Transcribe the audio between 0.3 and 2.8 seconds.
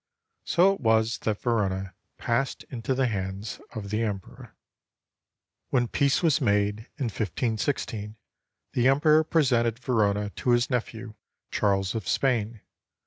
So it was that Verona passed